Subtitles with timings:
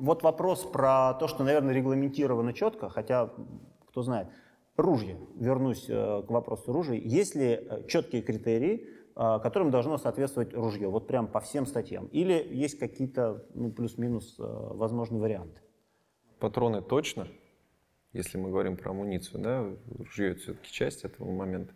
[0.00, 3.30] Вот вопрос про то, что, наверное, регламентировано четко, хотя,
[3.86, 4.28] кто знает,
[4.76, 5.16] ружья.
[5.36, 7.00] Вернусь э, к вопросу ружей.
[7.00, 10.88] Есть ли э, четкие критерии, э, которым должно соответствовать ружье?
[10.88, 12.06] Вот прям по всем статьям.
[12.06, 15.60] Или есть какие-то, ну, плюс-минус э, возможные варианты?
[16.38, 17.28] Патроны точно,
[18.14, 19.66] если мы говорим про амуницию, да,
[19.98, 21.74] ружье это все-таки часть этого момента.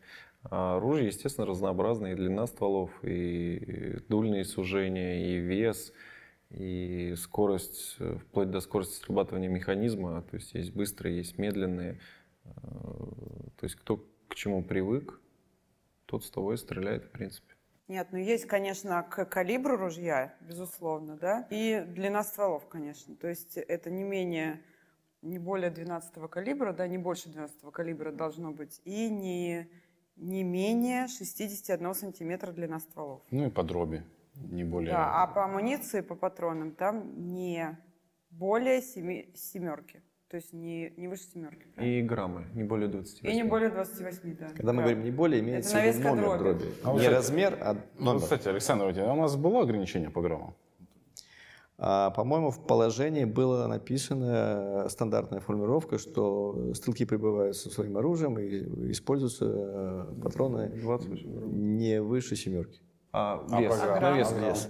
[0.51, 5.93] А оружие, естественно, разнообразное, и длина стволов, и дульные сужения, и вес,
[6.57, 10.23] и скорость, э, вплоть до скорости срабатывания механизма.
[10.23, 12.01] То есть есть быстрые, есть медленные.
[12.45, 12.49] Э,
[13.57, 15.21] то есть кто к чему привык,
[16.07, 17.55] тот с того и стреляет, в принципе.
[17.89, 23.15] Нет, ну есть, конечно, к калибру ружья, безусловно, да, и длина стволов, конечно.
[23.15, 24.63] То есть это не менее,
[25.21, 29.69] не более 12 калибра, да, не больше 12 калибра должно быть, и не
[30.17, 33.23] не менее 61 сантиметра длина стволов.
[33.31, 34.05] Ну и по дроби,
[34.35, 34.93] не более...
[34.93, 37.79] Да, а по амуниции, по патронам там не
[38.31, 40.03] более семи, семерки.
[40.29, 41.67] То есть не, не выше семерки.
[41.81, 43.31] И граммы, не более 28.
[43.31, 44.49] И не более 28, да.
[44.57, 46.59] Когда мы говорим не более, имеется в виду номер дроби.
[46.59, 46.75] дроби.
[46.83, 48.15] А не размер, а номер.
[48.15, 50.55] Ну, кстати, Александр, у нас было ограничение по граммам?
[51.77, 58.91] А, по-моему, в положении была написана стандартная формулировка, что стрелки прибывают со своим оружием и
[58.91, 62.81] используются э, патроны не выше семерки.
[63.17, 63.73] А, а вес?
[63.81, 64.33] А, на вес.
[64.33, 64.69] вес.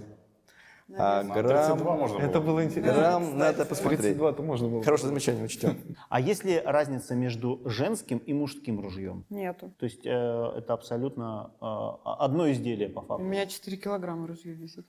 [0.95, 2.93] А грамм, можно это было интересно.
[2.93, 4.01] Грамм надо посмотреть.
[4.01, 4.83] 32 можно было.
[4.83, 5.79] Хорошее замечание, учтем.
[6.09, 9.25] А есть ли разница между женским и мужским ружьем?
[9.31, 9.73] Нету.
[9.79, 11.65] То есть э, это абсолютно э,
[12.05, 13.23] одно изделие по факту?
[13.23, 14.85] У меня 4 килограмма ружье весит.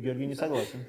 [0.00, 0.80] Георгий не согласен.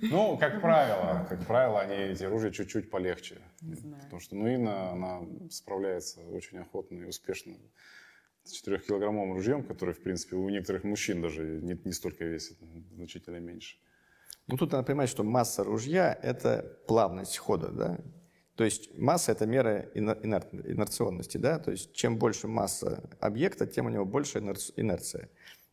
[0.00, 3.36] Ну, как правило, как правило, они эти ружья чуть-чуть полегче.
[3.60, 4.02] Не знаю.
[4.04, 7.52] Потому что Нуина, она справляется очень охотно и успешно
[8.52, 12.58] 4-килограммовым ружьем, который, в принципе, у некоторых мужчин даже не, не столько весит,
[12.94, 13.76] значительно меньше.
[14.46, 17.98] Ну, тут надо понимать, что масса ружья– это плавность хода, да?
[18.54, 21.58] То есть масса– это мера инер, инерционности, да?
[21.58, 25.28] То есть чем больше масса объекта, тем у него больше инерция.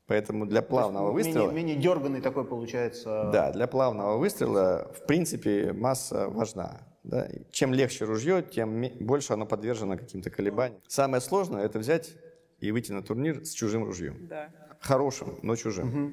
[0.06, 1.52] Поэтому для плавного есть, выстрела...
[1.52, 3.30] Менее, менее дерганный такой получается...
[3.32, 6.82] Да, для плавного выстрела, в принципе, масса важна.
[7.04, 7.30] Да?
[7.52, 10.82] Чем легче ружье, тем больше оно подвержено каким-то колебаниям.
[10.88, 12.16] Самое сложное– это взять
[12.64, 14.28] и выйти на турнир с чужим ружьем.
[14.30, 14.50] Да.
[14.80, 15.88] Хорошим, но чужим.
[15.88, 16.12] Угу.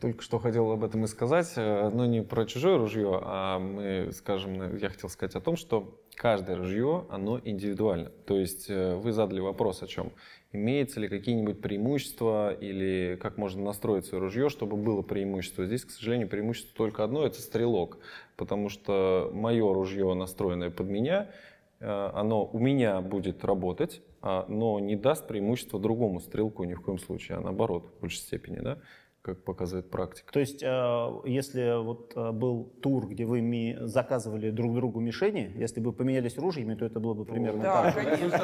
[0.00, 4.10] Только что хотел об этом и сказать, э, но не про чужое ружье, а мы,
[4.12, 8.10] скажем, я хотел сказать о том, что каждое ружье, оно индивидуально.
[8.26, 10.12] То есть э, вы задали вопрос о чем?
[10.52, 15.66] Имеется ли какие-нибудь преимущества или как можно настроить свое ружье, чтобы было преимущество?
[15.66, 17.98] Здесь, к сожалению, преимущество только одно– это стрелок,
[18.36, 21.28] потому что мое ружье, настроенное под меня,
[21.80, 26.98] э, оно у меня будет работать, но не даст преимущества другому стрелку ни в коем
[26.98, 28.58] случае, а наоборот, в большей степени.
[28.58, 28.78] Да?
[29.26, 30.32] как показывает практика.
[30.32, 35.80] То есть, э, если вот э, был тур, где вы заказывали друг другу мишени, если
[35.80, 37.94] бы поменялись ружьями, то это было бы примерно да, так.
[38.04, 38.38] Конечно.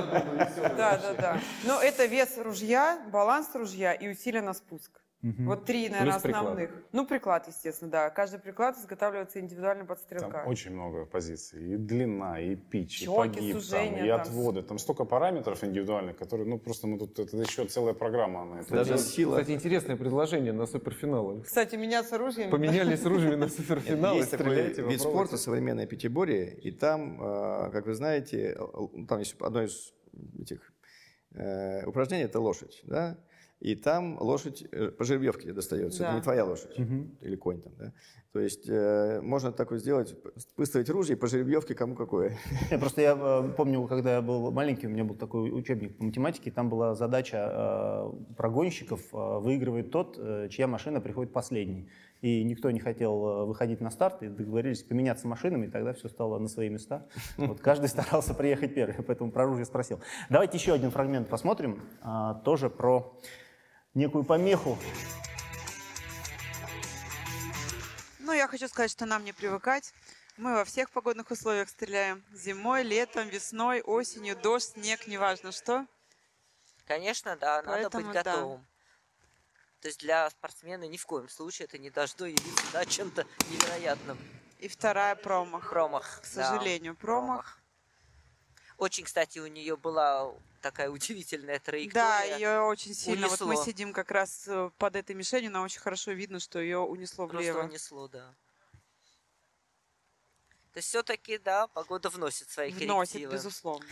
[0.77, 1.41] Да, да, да.
[1.65, 5.01] Но это вес ружья, баланс ружья и усилие на спуск.
[5.23, 5.45] Угу.
[5.45, 6.69] Вот три, наверное, Плюс основных.
[6.69, 6.89] Приклад.
[6.93, 8.11] Ну, приклад, естественно, да.
[8.11, 10.31] Каждый приклад изготавливается индивидуально под стрелка.
[10.31, 11.75] Там очень много позиций.
[11.75, 14.63] И длина, и пич, Щеки, и погиб, сужения, там, и отводы.
[14.63, 18.75] Там столько параметров индивидуальных, которые, ну, просто мы тут, это еще целая программа на это.
[18.75, 19.39] Даже сила.
[19.39, 21.43] Кстати, интересное предложение на суперфиналы.
[21.43, 22.51] Кстати, меняться ружьями.
[22.51, 24.17] Поменялись ружьями на суперфиналы.
[24.17, 28.59] Есть такой вид спорта, современное пятиборье, и там, а, как вы знаете,
[29.09, 29.93] там есть одно из
[30.41, 30.73] этих
[31.35, 33.19] э, упражнений– это лошадь, да?
[33.63, 36.01] И там лошадь э, по жеребьевке достается.
[36.01, 36.07] Да.
[36.07, 37.07] Это не твоя лошадь угу.
[37.21, 37.93] или конь там, да.
[38.33, 40.17] То есть э, можно такое сделать,
[40.57, 42.37] выставить ружье по жеребьевке кому какое.
[42.71, 46.05] Я просто я э, помню, когда я был маленький, у меня был такой учебник по
[46.05, 51.89] математике, там была задача э, прогонщиков э, выигрывает тот, э, чья машина приходит последней.
[52.21, 56.09] И никто не хотел э, выходить на старт, и договорились поменяться машинами, и тогда все
[56.09, 57.07] стало на свои места.
[57.37, 60.01] Вот каждый старался приехать первый, поэтому про оружие спросил.
[60.31, 63.17] Давайте еще один фрагмент посмотрим, э, тоже про
[63.95, 64.79] некую помеху.
[68.19, 69.93] Ну, я хочу сказать, что нам не привыкать.
[70.37, 72.25] Мы во всех погодных условиях стреляем.
[72.33, 75.87] Зимой, летом, весной, осенью, дождь, снег, неважно что.
[76.87, 78.61] Конечно, да, надо Поэтому, быть готовым.
[78.61, 78.67] Да.
[79.83, 84.19] То есть для спортсмена ни в коем случае это не должно явиться да, чем-то невероятным.
[84.59, 85.69] И вторая промах.
[85.69, 86.21] Промах.
[86.23, 87.27] К сожалению, да, промах.
[87.27, 87.62] промах.
[88.83, 91.93] Очень, кстати, у нее была такая удивительная траектория.
[91.93, 93.29] Да, ее очень сильно.
[93.29, 93.47] Унесло.
[93.47, 96.79] Вот мы сидим как раз э, под этой мишенью, но очень хорошо видно, что ее
[96.79, 97.61] унесло влево.
[97.61, 98.35] Просто унесло, да.
[100.73, 103.29] То есть все-таки, да, погода вносит свои вносит, коррективы.
[103.29, 103.87] Вносит, безусловно.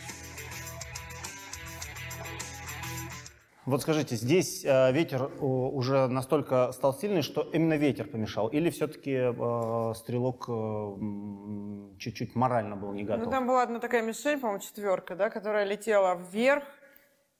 [3.65, 8.47] Вот скажите, здесь э, ветер э, уже настолько стал сильный, что именно ветер помешал?
[8.47, 13.25] Или все-таки э, стрелок э, чуть-чуть морально был не готов?
[13.25, 16.63] Ну, там была одна такая мишень, по-моему, четверка, да, которая летела вверх,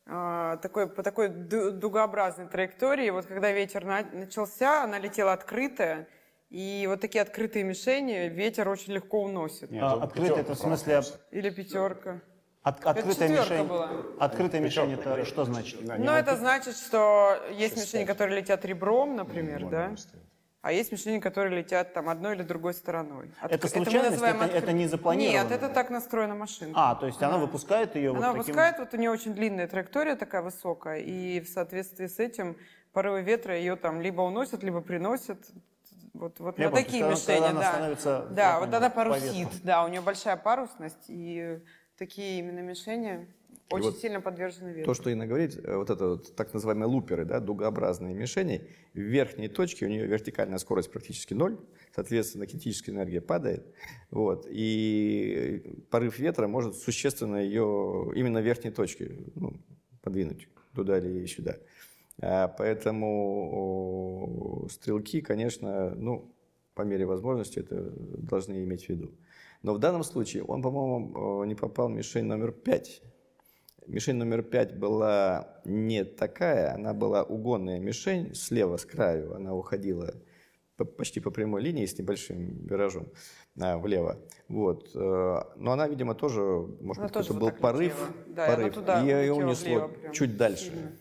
[0.05, 3.09] э, такой, по такой дугообразной траектории.
[3.09, 6.07] Вот когда ветер на, начался, она летела открытая.
[6.51, 9.71] И вот такие открытые мишени ветер очень легко уносит.
[9.71, 11.01] Нет, а, открытые это в смысле...
[11.31, 12.21] Или пятерка.
[12.63, 13.89] От, открытая мишень, была.
[14.19, 15.79] открытая мишень это что значит?
[15.81, 19.95] Ну, это значит, что есть мишени, которые летят ребром, например, да?
[20.61, 23.31] А есть мишени, которые летят там одной или другой стороной.
[23.41, 23.51] От...
[23.51, 24.21] Это случайность?
[24.21, 25.49] Это, это, это не запланировано?
[25.49, 26.73] Нет, это так настроена машина.
[26.75, 28.85] А, то есть она, она выпускает ее Она вот выпускает, таким...
[28.85, 32.57] вот у нее очень длинная траектория такая высокая, и в соответствии с этим
[32.93, 35.39] порывы ветра ее там либо уносят, либо приносят.
[36.13, 37.49] Вот, вот на понял, такие мишени, когда да.
[37.49, 41.59] Она становится, да, вот она парусит, да, у нее большая парусность, и
[41.97, 43.27] такие именно мишени
[43.71, 44.93] очень вот сильно подвержены ветру.
[44.93, 48.99] То, что Инна говорит, э, вот это вот так называемые луперы, да, дугообразные мишени, в
[48.99, 51.57] верхней точке у нее вертикальная скорость практически ноль,
[51.95, 53.65] соответственно, кинетическая энергия падает,
[54.09, 59.53] вот, и порыв ветра может существенно ее именно в верхней точке ну,
[60.01, 61.57] подвинуть туда или сюда.
[62.21, 62.97] А поэтому
[64.69, 66.35] стрелки, конечно, ну,
[66.73, 69.11] по мере возможности это должны иметь в виду.
[69.61, 73.01] Но в данном случае он, по-моему, э, не попал в мишень номер пять.
[73.87, 80.13] Мишень номер пять была не такая, она была угонная мишень, слева с краю она уходила
[80.97, 83.07] почти по прямой линии с небольшим виражом
[83.59, 84.19] а, влево.
[84.47, 84.89] Вот.
[84.95, 87.93] Э, но она, видимо, тоже, может она быть, тоже вот был порыв,
[88.27, 90.65] да, порыв и ее унесло чуть дальше.
[90.65, 90.91] Сильно.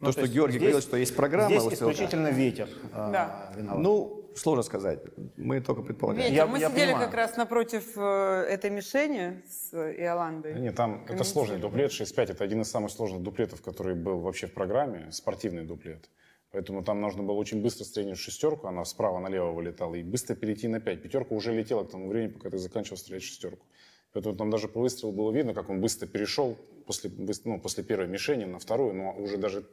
[0.00, 1.48] То, ну, что Георгий здесь, говорил, что есть программа.
[1.48, 3.52] Здесь исключительно ветер да.
[3.56, 3.82] виноват.
[3.82, 5.00] Ну, Сложно сказать.
[5.36, 6.30] Мы только предполагаем.
[6.30, 6.44] Ветер.
[6.44, 7.06] Я, Мы я сидели понимаю.
[7.06, 10.58] как раз напротив э, этой мишени с Иоландой.
[10.60, 11.90] Нет, там это сложный дуплет.
[11.90, 15.10] 6.5 это один из самых сложных дуплетов, который был вообще в программе.
[15.12, 16.08] Спортивный дуплет.
[16.54, 20.68] Поэтому там нужно было очень быстро стрелять шестерку, она справа налево вылетала, и быстро перейти
[20.68, 21.02] на пять.
[21.02, 23.66] Пятерка уже летела к тому времени, пока ты заканчивал стрелять шестерку.
[24.14, 26.56] Поэтому там даже по выстрелу было видно, как он быстро перешел
[26.86, 27.10] после,
[27.44, 29.66] ну, после первой мишени на вторую, но уже даже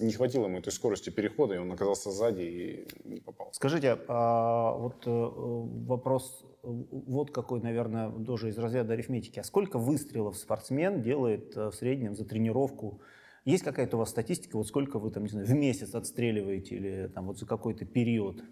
[0.00, 3.48] не хватило ему этой скорости перехода, и он оказался сзади и не попал.
[3.52, 9.38] Скажите, а вот э, вопрос вот какой, наверное, тоже из разряда арифметики.
[9.38, 13.00] А сколько выстрелов спортсмен делает э, в среднем за тренировку?
[13.46, 17.10] Есть какая-то у вас статистика, вот сколько вы там, не знаю, в месяц отстреливаете или
[17.14, 18.42] там вот за какой-то период?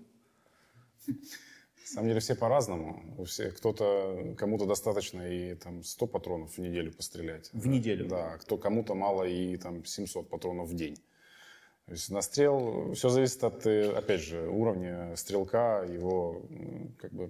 [1.82, 3.02] На самом деле все по-разному.
[3.18, 7.50] У всех кто-то кому-то достаточно и там 100 патронов в неделю пострелять.
[7.52, 8.08] В неделю?
[8.08, 10.96] Да, кто кому-то мало и там 700 патронов в день.
[11.86, 16.42] То есть настрел, все зависит от, э, опять же, уровня стрелка, его
[16.98, 17.28] как бы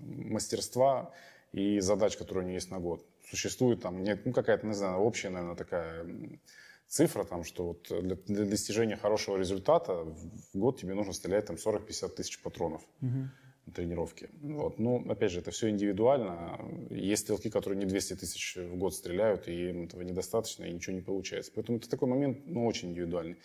[0.00, 1.12] мастерства
[1.52, 3.04] и задач, которые у него есть на год.
[3.28, 6.06] Существует там нет, ну какая-то, не знаю, общая, наверное, такая
[6.88, 11.56] цифра, там, что вот для, для достижения хорошего результата в год тебе нужно стрелять там
[11.56, 12.82] 40-50 тысяч патронов.
[13.02, 13.28] Угу
[13.74, 14.28] тренировки.
[14.42, 14.78] Вот.
[14.78, 16.58] Но, опять же, это все индивидуально.
[16.90, 20.94] Есть стрелки, которые не 200 тысяч в год стреляют, и им этого недостаточно, и ничего
[20.94, 21.52] не получается.
[21.54, 23.36] Поэтому это такой момент, ну, очень индивидуальный.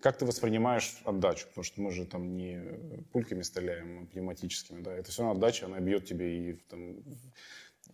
[0.00, 1.46] Как ты воспринимаешь отдачу?
[1.46, 2.60] Потому что мы же там не
[3.12, 4.82] пульками стреляем, а пневматическими.
[4.82, 4.92] Да?
[4.92, 6.96] Это все равно отдача, она бьет тебе и там,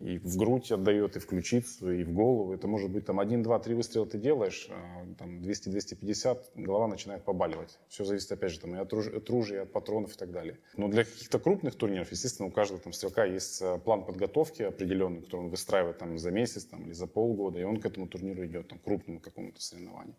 [0.01, 2.53] и в грудь отдает, и в ключицу, и в голову.
[2.53, 7.25] Это может быть там один, два, три выстрела ты делаешь, а, там 200-250, голова начинает
[7.25, 7.79] побаливать.
[7.89, 10.59] Все зависит, опять же, там, и от, руж- от ружья, от патронов и так далее.
[10.77, 15.23] Но для каких-то крупных турниров, естественно, у каждого там стрелка есть а, план подготовки определенный,
[15.23, 18.47] который он выстраивает там за месяц там, или за полгода, и он к этому турниру
[18.47, 20.15] идет, там, крупному какому-то соревнованию.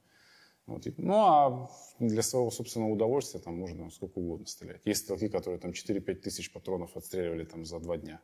[0.66, 0.86] Вот.
[0.98, 4.82] Ну, а для своего собственного удовольствия там можно сколько угодно стрелять.
[4.86, 8.20] Есть стрелки, которые там 4-5 тысяч патронов отстреливали там за два дня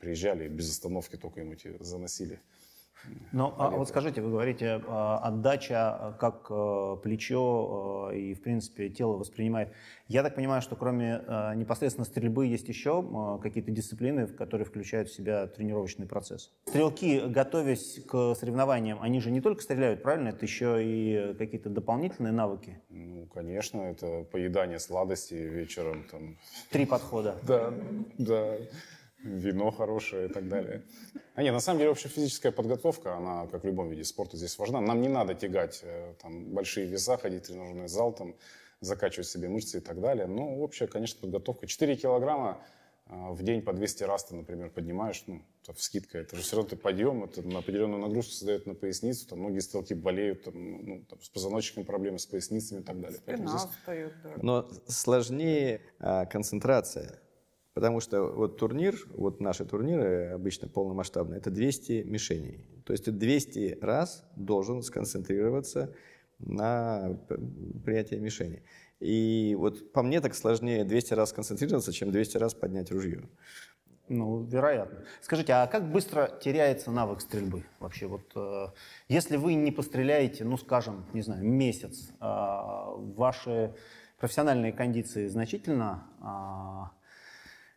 [0.00, 2.40] приезжали, без остановки только им эти заносили.
[3.32, 8.88] Ну, а вот скажите, вы говорите, а, отдача а, как а, плечо и, в принципе,
[8.88, 9.72] тело воспринимает.
[10.08, 11.22] Я так понимаю, что кроме
[11.56, 16.52] непосредственно стрельбы есть еще какие-то дисциплины, которые включают в себя тренировочный процесс.
[16.66, 20.28] Стрелки, готовясь к соревнованиям, они же не только стреляют, правильно?
[20.28, 22.80] Это еще и какие-то дополнительные навыки?
[22.88, 26.04] Ну, конечно, это поедание сладостей вечером.
[26.10, 26.36] Там.
[26.70, 27.36] Три подхода.
[27.42, 27.74] Да,
[28.18, 28.56] да
[29.26, 30.82] вино хорошее и так далее.
[31.34, 34.58] А нет, на самом деле вообще физическая подготовка, она, как в любом виде спорта, здесь
[34.58, 34.80] важна.
[34.80, 38.34] Нам не надо тягать э, там, большие веса, ходить в тренажерный зал, там,
[38.80, 40.26] закачивать себе мышцы и так далее.
[40.26, 41.66] Но общая, конечно, подготовка.
[41.66, 42.62] 4 килограмма
[43.06, 46.56] э, в день по 200 раз ты, например, поднимаешь, ну, в скидка, это же все
[46.56, 50.54] равно ты подъем, это на определенную нагрузку создает на поясницу, там многие стрелки болеют, там,
[50.86, 53.18] ну, там, с позвоночником проблемы, с поясницами и так далее.
[53.18, 53.70] Спина здесь...
[53.70, 54.30] встает, да.
[54.42, 57.20] Но сложнее а, концентрация.
[57.76, 62.64] Потому что вот турнир, вот наши турниры обычно полномасштабные, это 200 мишеней.
[62.86, 65.94] То есть ты 200 раз должен сконцентрироваться
[66.38, 67.18] на
[67.84, 68.62] принятие мишени.
[68.98, 73.28] И вот по мне так сложнее 200 раз концентрироваться, чем 200 раз поднять ружье.
[74.08, 75.00] Ну, вероятно.
[75.20, 78.06] Скажите, а как быстро теряется навык стрельбы вообще?
[78.06, 78.68] Вот, э,
[79.08, 83.74] если вы не постреляете, ну, скажем, не знаю, месяц, э, ваши
[84.18, 86.96] профессиональные кондиции значительно э,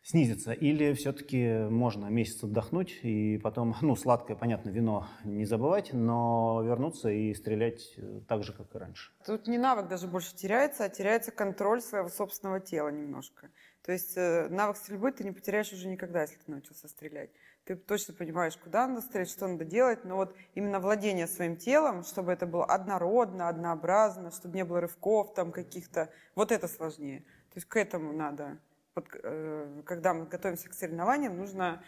[0.10, 0.54] снизится?
[0.54, 7.10] Или все-таки можно месяц отдохнуть и потом, ну, сладкое, понятно, вино не забывать, но вернуться
[7.10, 9.12] и стрелять э, так же, как и раньше?
[9.26, 13.52] Тут не навык даже больше теряется, а теряется контроль своего собственного тела немножко.
[13.86, 17.30] То есть э, навык стрельбы ты не потеряешь уже никогда, если ты научился стрелять.
[17.66, 22.04] Ты точно понимаешь, куда надо стрелять, что надо делать, но вот именно владение своим телом,
[22.04, 27.20] чтобы это было однородно, однообразно, чтобы не было рывков там каких-то, вот это сложнее.
[27.20, 28.58] То есть к этому надо
[29.02, 31.82] под, э, когда мы готовимся к соревнованиям, нужно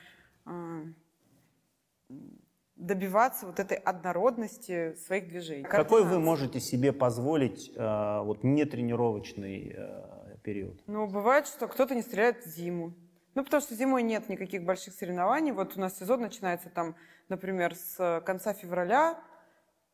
[0.45, 0.83] э,
[2.75, 5.63] добиваться вот этой однородности своих движений.
[5.63, 10.81] Какой вы можете себе позволить э, вот нетренировочный э, период?
[10.87, 12.93] Ну, бывает, что кто-то не стреляет зиму.
[13.33, 15.51] Ну, потому что зимой нет никаких больших соревнований.
[15.51, 16.95] Вот у нас сезон начинается там,
[17.29, 19.17] например, с конца февраля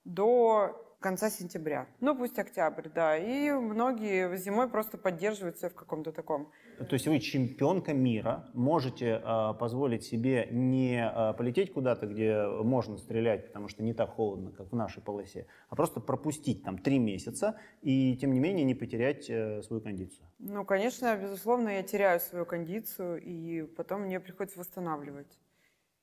[0.05, 1.87] до конца сентября.
[1.99, 3.17] Ну, пусть октябрь, да.
[3.17, 6.51] И многие зимой просто поддерживаются в каком-то таком...
[6.77, 12.97] То есть вы чемпионка мира, можете э, позволить себе не э, полететь куда-то, где можно
[12.97, 16.99] стрелять, потому что не так холодно, как в нашей полосе, а просто пропустить там три
[16.99, 20.27] месяца и, тем не менее, не потерять э, свою кондицию?
[20.39, 25.39] Ну, конечно, безусловно, я теряю свою кондицию, и потом мне приходится восстанавливать.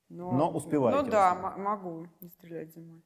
[0.09, 1.03] Но, Но успеваете?
[1.03, 3.03] Ну да, могу не стрелять зимой.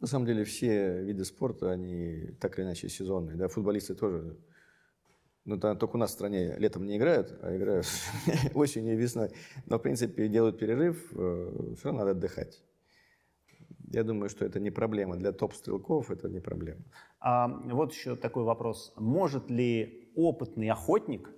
[0.00, 3.36] На самом деле все виды спорта, они так или иначе сезонные.
[3.36, 3.48] Да?
[3.48, 4.36] Футболисты тоже.
[5.44, 7.86] Ну, там, только у нас в стране летом не играют, а играют
[8.54, 9.30] осенью и весной.
[9.66, 12.62] Но, в принципе, делают перерыв, э, все равно надо отдыхать.
[13.90, 15.16] Я думаю, что это не проблема.
[15.16, 16.82] Для топ-стрелков это не проблема.
[17.20, 18.92] А, вот еще такой вопрос.
[18.96, 21.30] Может ли опытный охотник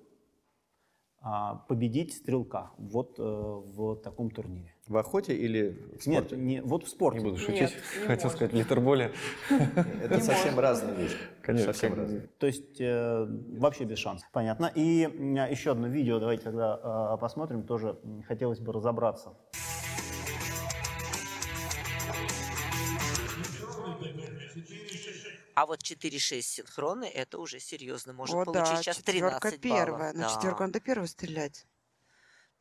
[1.69, 4.75] победить стрелка вот э, в таком турнире.
[4.87, 6.11] В охоте или в спорте?
[6.11, 7.19] Нет, не, вот в спорте.
[7.19, 7.61] Не буду шутить.
[7.61, 8.33] Нет, не Хотел может.
[8.33, 9.13] сказать литр боли.
[10.03, 11.17] Это совсем разные вещи.
[11.43, 11.73] Конечно.
[11.73, 12.23] Совсем разные.
[12.39, 13.27] То есть э,
[13.59, 14.29] вообще без шансов.
[14.33, 14.73] Понятно.
[14.75, 14.83] И
[15.51, 17.65] еще одно видео давайте тогда э, посмотрим.
[17.65, 19.35] Тоже хотелось бы разобраться.
[25.55, 28.13] А вот 4-6 синхроны, это уже серьезно.
[28.13, 29.87] Может О, получить да, сейчас четверка 13 первая.
[29.87, 30.15] баллов.
[30.15, 30.35] На да.
[30.35, 31.67] четверку надо первую стрелять.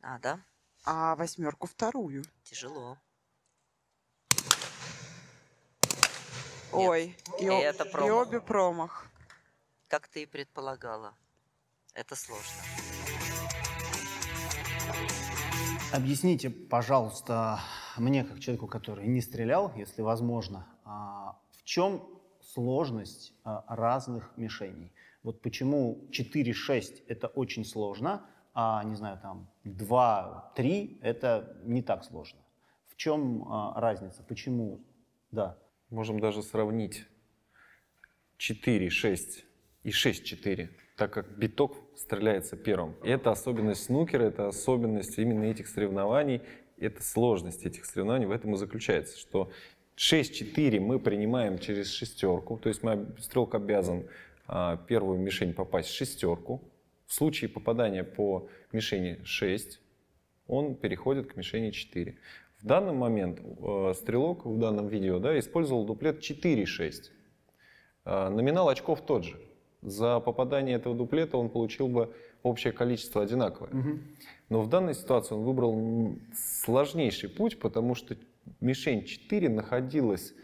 [0.02, 0.40] А, да?
[0.84, 2.24] А восьмерку вторую.
[2.42, 2.98] Тяжело.
[6.72, 8.26] Ой, и, это и промах.
[8.28, 9.06] обе промах.
[9.88, 11.14] Как ты и предполагала.
[11.94, 12.62] Это сложно.
[15.92, 17.60] Объясните, пожалуйста,
[17.96, 24.92] мне, как человеку, который не стрелял, если возможно, а, в чем сложность а, разных мишеней?
[25.22, 32.40] Вот почему 4-6 это очень сложно, а, не знаю, там 2-3 это не так сложно?
[32.88, 34.22] В чем а, разница?
[34.22, 34.80] Почему?
[35.30, 35.58] Да.
[35.90, 37.06] Можем даже сравнить
[38.38, 39.44] 4-6
[39.82, 40.70] и 6-4
[41.00, 42.94] так как биток стреляется первым.
[43.02, 46.42] И это особенность снукера, это особенность именно этих соревнований,
[46.76, 49.50] это сложность этих соревнований в этом и заключается, что
[50.00, 54.06] 6-4 мы принимаем через шестерку, то есть мы, стрелок обязан
[54.46, 56.62] а, первую мишень попасть в шестерку.
[57.06, 59.80] В случае попадания по мишени 6,
[60.46, 62.16] он переходит к мишени 4.
[62.62, 67.10] В данный момент э, стрелок в данном видео да, использовал дуплет 4-6.
[68.04, 69.40] Э, номинал очков тот же
[69.82, 73.70] за попадание этого дуплета он получил бы общее количество одинаковое.
[73.70, 73.98] Угу.
[74.50, 78.16] Но в данной ситуации он выбрал сложнейший путь, потому что
[78.60, 80.34] мишень 4 находилась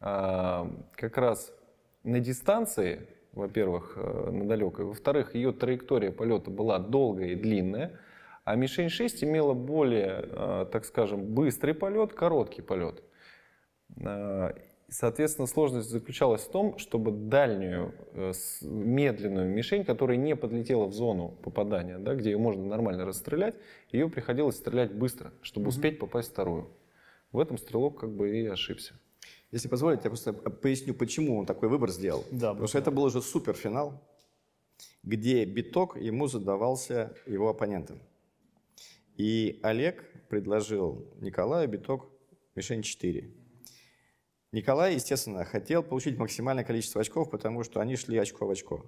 [0.00, 1.52] а, как раз
[2.02, 7.98] на дистанции, во-первых, э, на далекой, во-вторых, ее траектория полета была долгая и длинная,
[8.44, 13.02] а мишень 6 имела более, а, так скажем, быстрый полет, короткий полет.
[14.04, 14.54] А,
[14.88, 18.32] Соответственно, сложность заключалась в том, чтобы дальнюю, э,
[18.62, 23.56] медленную мишень, которая не подлетела в зону попадания, да, где ее можно нормально расстрелять,
[23.90, 26.68] ее приходилось стрелять быстро, чтобы успеть попасть в вторую.
[27.34, 28.94] В этом стрелок как бы и ошибся.
[29.50, 32.24] Если позволите, я просто поясню, почему он такой выбор сделал.
[32.30, 34.00] Да, Потому что это был уже суперфинал,
[35.02, 38.00] где биток ему задавался его оппонентом.
[39.16, 42.08] И Олег предложил Николаю биток
[42.54, 43.28] мишень 4.
[44.52, 48.86] Николай, естественно, хотел получить максимальное количество очков, потому что они шли очко в очко.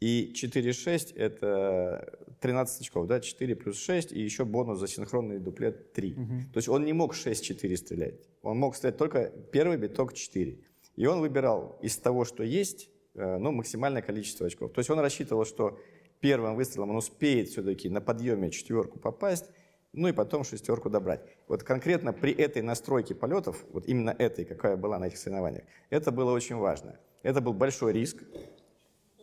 [0.00, 5.92] И 4-6– это 13 очков, да, 4 плюс 6, и еще бонус за синхронный дуплет
[5.92, 6.12] 3.
[6.12, 6.26] Угу.
[6.52, 8.14] То есть он не мог 6-4 стрелять.
[8.42, 10.58] Он мог стрелять только первый биток 4.
[10.96, 14.72] И он выбирал из того, что есть, э, ну, максимальное количество очков.
[14.72, 15.78] То есть он рассчитывал, что
[16.20, 19.46] первым выстрелом он успеет все-таки на подъеме четверку попасть,
[19.92, 21.22] ну и потом шестерку добрать.
[21.48, 26.12] Вот конкретно при этой настройке полетов, вот именно этой, какая была на этих соревнованиях, это
[26.12, 26.98] было очень важно.
[27.22, 28.22] Это был большой риск,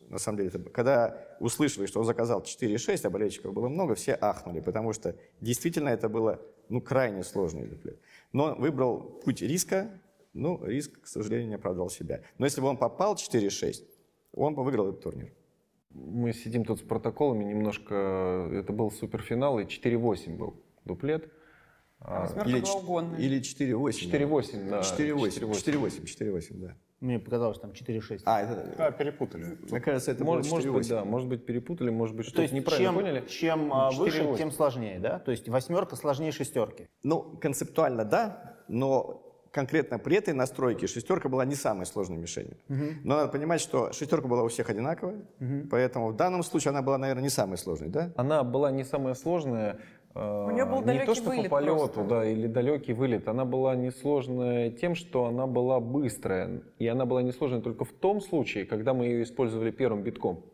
[0.10, 4.60] на самом деле, когда услышали, что он заказал 4,6, а болельщиков было много, все ахнули,
[4.60, 8.00] потому что действительно это было ну, крайне сложный дуплет.
[8.32, 9.90] Но выбрал путь риска,
[10.34, 12.22] ну, риск, к сожалению, не оправдал себя.
[12.38, 13.84] Но если бы он попал 4-6,
[14.34, 15.34] он бы выиграл этот турнир.
[15.92, 18.50] Мы сидим тут с протоколами немножко.
[18.52, 21.32] Это был суперфинал, и 4-8 был дуплет.
[22.00, 22.58] А, или,
[23.18, 24.12] или 4-8.
[24.12, 24.82] 4-8, да.
[24.82, 26.78] 4-8, 4-8, 4-8, да.
[27.06, 28.22] Мне показалось, там 4-6.
[28.26, 28.88] А, это...
[28.88, 29.58] а, перепутали.
[29.70, 32.96] Мне кажется, это может, может быть, да, может быть, перепутали, может быть, что-то неправильно чем,
[32.96, 33.20] поняли.
[33.28, 35.20] Чем 4, а, выше, тем сложнее, да?
[35.20, 36.88] То есть восьмерка сложнее шестерки.
[37.04, 39.22] Ну, концептуально да, но
[39.52, 42.58] конкретно при этой настройке шестерка была не самой сложной мишенью.
[42.70, 42.84] Угу.
[43.04, 45.68] Но надо понимать, что шестерка была у всех одинаковая, угу.
[45.70, 48.12] поэтому в данном случае она была, наверное, не самой сложной, да?
[48.18, 49.80] Она была не самая сложная.
[50.16, 52.04] У нее был не то, что вылет по полету, просто.
[52.06, 53.28] да, или далекий вылет.
[53.28, 56.62] Она была несложная тем, что она была быстрая.
[56.80, 60.46] И она была несложная только в том случае, когда мы ее использовали первым битком.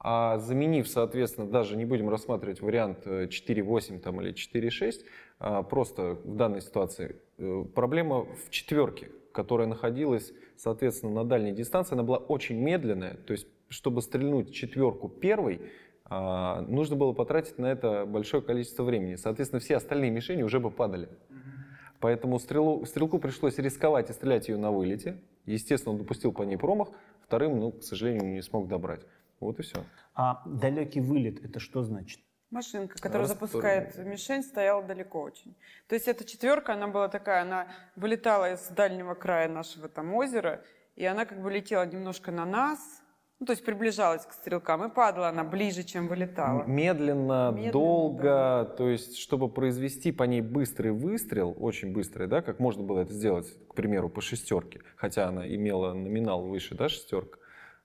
[0.00, 5.04] А заменив, соответственно, даже не будем рассматривать вариант 4.8 э, там, или 4.6,
[5.38, 11.94] а просто в данной ситуации э, проблема в четверке, которая находилась, соответственно, на дальней дистанции.
[11.94, 15.64] Она была очень медленная, то есть чтобы стрельнуть четверку первой, а,
[16.10, 19.16] нужно было потратить на это большое количество времени.
[19.16, 21.08] Соответственно, все остальные мишени уже бы падали.
[22.00, 25.20] Поэтому стрелу, стрелку пришлось рисковать и стрелять ее на вылете.
[25.46, 26.90] Естественно, он допустил по ней промах.
[27.24, 29.00] Вторым, ну, к сожалению, не смог добрать.
[29.40, 29.84] Вот и все.
[30.14, 32.20] А далекий вылет это что значит?
[32.50, 35.54] Машинка, которая Раз запускает мишень, стояла далеко очень.
[35.86, 40.64] То есть эта четверка, она была такая, она вылетала из дальнего края нашего там озера,
[40.96, 43.02] и она как бы летела немножко на нас,
[43.40, 46.64] ну, то есть приближалась к стрелкам, и падала она ближе, чем вылетала.
[46.64, 48.64] Медленно, Медленно долго, да.
[48.64, 53.12] то есть чтобы произвести по ней быстрый выстрел, очень быстрый, да, как можно было это
[53.12, 57.38] сделать, к примеру, по шестерке, хотя она имела номинал выше, да, шестерка,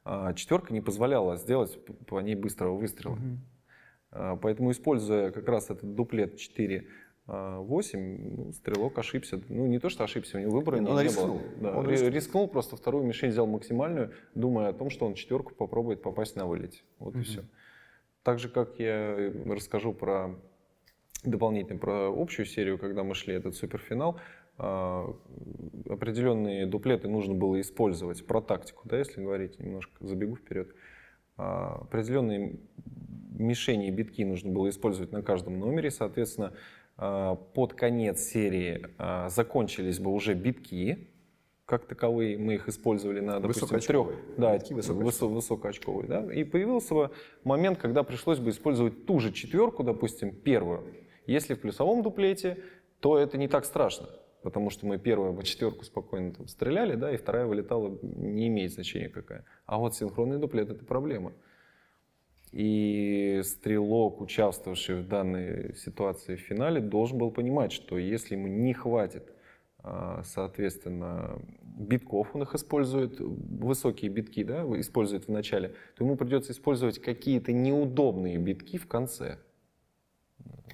[0.06, 3.14] а четверка не позволяла сделать по ней быстрого выстрела.
[3.14, 4.40] Угу.
[4.42, 6.88] Поэтому, используя как раз этот дуплет 4
[7.26, 9.42] 8, ну, стрелок ошибся.
[9.48, 11.40] Ну, не то, что ошибся, у него выбора не, не рискнул.
[11.40, 11.42] было.
[11.62, 12.12] Да, он рискнул.
[12.12, 16.46] рискнул, просто вторую мишень взял максимальную, думая о том, что он четверку попробует попасть на
[16.46, 16.82] вылете.
[17.00, 17.20] Вот угу.
[17.20, 17.44] и все.
[18.24, 20.36] Так же, как я расскажу про
[21.24, 24.20] дополнительно про общую серию, когда мы шли этот суперфинал,
[24.58, 25.16] а,
[25.90, 30.74] определенные дуплеты нужно было использовать, про тактику, да, если говорить, немножко забегу вперед.
[31.38, 32.60] А, определенные
[33.32, 36.56] мишени и битки нужно было использовать на каждом номере, соответственно, а,
[36.96, 38.88] под конец серии
[39.30, 41.10] закончились бы уже битки,
[41.66, 45.36] как таковые, мы их использовали на, допустим, трех, да, битки высокоочковые.
[45.36, 47.12] высокоочковые, да, и появился бы
[47.44, 50.84] момент, когда пришлось бы использовать ту же четверку, допустим, первую.
[51.26, 52.58] Если в плюсовом дуплете,
[53.00, 54.10] то это не так страшно
[54.44, 58.74] потому что мы первую по четверку спокойно там стреляли, да, и вторая вылетала, не имеет
[58.74, 59.46] значения какая.
[59.66, 61.32] А вот синхронный дуплет— это проблема.
[62.54, 68.74] И стрелок, участвовавший в данной ситуации в финале, должен был понимать, что если ему не
[68.74, 69.34] хватит,
[69.80, 76.52] а, соответственно, битков, он их использует, высокие битки, да, использует в начале, то ему придется
[76.52, 79.40] использовать какие-то неудобные битки в конце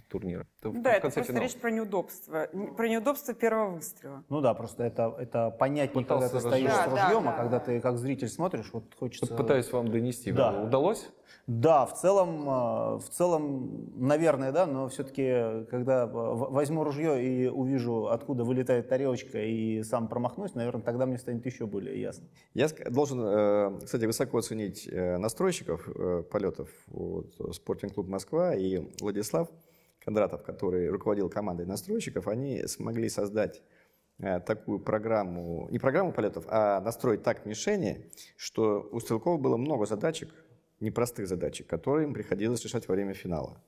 [0.09, 0.47] турнира.
[0.59, 1.43] Это да, это просто финала.
[1.43, 2.47] речь про неудобство.
[2.75, 4.23] Про неудобство первого выстрела.
[4.29, 7.59] Ну да, просто это, это понятнее, когда ты стоишь да, с ружьем, да, а когда
[7.59, 9.33] ты как зритель смотришь, вот хочется...
[9.35, 10.31] Пытаюсь вам донести.
[10.31, 10.63] Да.
[10.63, 11.09] Удалось?
[11.47, 18.07] Да, в целом, э, в целом, наверное, да, но все-таки, когда возьму ружье и увижу,
[18.07, 22.27] откуда вылетает тарелочка, и сам промахнусь, наверное, тогда мне станет еще более ясно.
[22.53, 25.89] Я должен, э, кстати, высоко оценить э, настройщиков
[26.29, 29.49] полетов, вот, Спортинг клуб Москва и Владислав.
[30.09, 33.61] Кондратов, который руководил командой настройщиков, они смогли создать
[34.17, 39.85] э, такую программу, не программу полетов, а настроить так мишени, что у стрелков было много
[39.85, 40.29] задачек,
[40.79, 43.61] непростых задачек, которые им приходилось решать во время финала.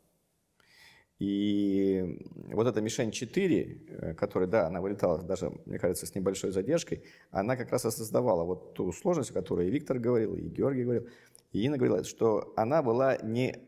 [1.19, 2.19] И
[2.51, 7.03] вот эта мишень 4, э, которая, да, она вылетала даже, мне кажется, с небольшой задержкой,
[7.29, 10.85] она как раз и создавала вот ту сложность, о которой и Виктор говорил, и Георгий
[10.85, 11.07] говорил,
[11.51, 13.59] и Инна говорила, что она была не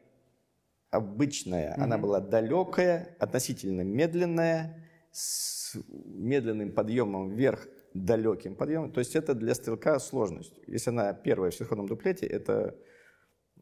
[0.93, 1.71] обычная.
[1.75, 1.83] Mm-hmm.
[1.83, 8.91] Она была далекая, относительно медленная, с медленным подъемом вверх, далеким подъемом.
[8.91, 10.59] То есть это для стрелка сложность.
[10.67, 12.75] Если она первая в синхронном дуплете, это,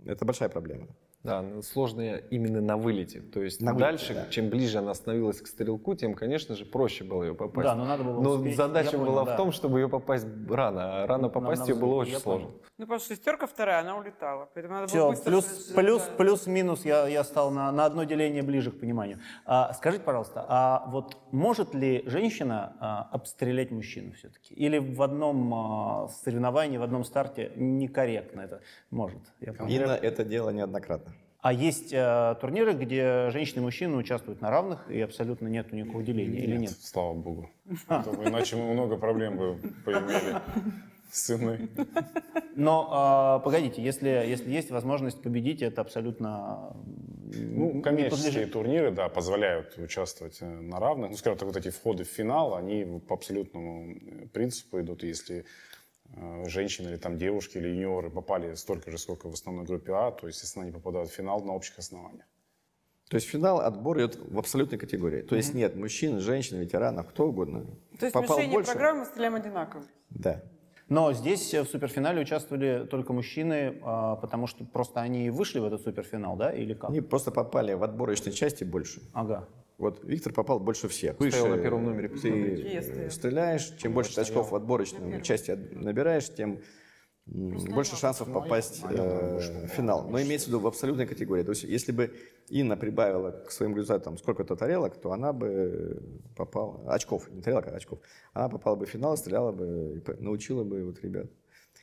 [0.06, 0.88] это большая проблема.
[1.24, 3.22] Да, сложно именно на вылете.
[3.22, 4.32] То есть на дальше, вылете, да.
[4.32, 7.64] чем ближе она становилась к стрелку, тем, конечно же, проще было ее попасть.
[7.68, 8.56] Да, но надо было Но успеть.
[8.56, 9.34] задача Я понял, была да.
[9.34, 11.04] в том, чтобы ее попасть рано.
[11.04, 12.48] А рано На- попасть на ее было очень Я сложно.
[12.48, 12.62] понял.
[12.80, 14.50] Ну, потому что шестерка вторая, она улетала.
[14.56, 16.12] Поэтому надо было Все, быстро плюс, плюс, да.
[16.18, 19.20] плюс-минус я, я стал на, на одно деление ближе к пониманию.
[19.46, 24.56] А, скажите, пожалуйста, а вот может ли женщина а, обстрелять мужчину все-таки?
[24.56, 29.22] Или в одном а, соревновании, в одном старте некорректно это может?
[29.40, 29.70] Я понял.
[29.72, 31.11] Инна это дело неоднократно.
[31.42, 36.04] А есть а, турниры, где женщины и мужчины участвуют на равных и абсолютно нет никакого
[36.04, 36.72] деления или нет?
[36.80, 37.50] Слава богу.
[37.88, 40.40] А то Иначе мы много проблем бы поимели
[41.12, 41.70] с сыной.
[42.56, 46.76] Но а, погодите, если, если есть возможность победить, это абсолютно
[47.34, 51.12] Ну, коммерческие турниры, да, позволяют участвовать э, на равных.
[51.12, 55.04] Ну, скажем так, вот эти входы в финал, они по абсолютному э, принципу идут.
[55.04, 55.44] Если э,
[56.46, 60.28] женщины или там девушки или юниоры попали столько же, сколько в основной группе А, то,
[60.28, 62.26] естественно, они попадают в финал на общих основаниях.
[63.10, 65.22] То есть финал отбор идет в абсолютной категории.
[65.22, 67.66] То есть нет мужчин, женщин, ветеранов, кто угодно.
[68.00, 68.72] То есть Попал мишени больше?
[68.72, 69.84] программы мы стреляем одинаково.
[70.10, 70.42] Да.
[70.88, 75.66] Но здесь э, в суперфинале участвовали только мужчины, а, потому что просто они вышли в
[75.66, 76.90] этот суперфинал, да, или как?
[76.90, 79.02] Они просто попали в отборочной части больше.
[79.14, 79.48] Ага.
[79.82, 81.16] Вот Виктор попал больше всех.
[81.16, 86.30] Стоял Выше на первом номере, ты стреляешь, чем больше ты очков в отборочной части набираешь,
[86.30, 86.62] тем
[87.26, 90.08] больше шансов попасть э, в финал.
[90.08, 91.44] Но имеется в виду в абсолютной категории.
[91.44, 92.14] То есть если бы
[92.50, 96.02] Инна прибавила к своим результатам сколько-то тарелок, то она бы
[96.36, 96.94] попала...
[96.94, 98.00] Очков, не тарелок, а очков.
[98.34, 101.28] Она попала бы в финал, стреляла бы, научила бы вот ребят,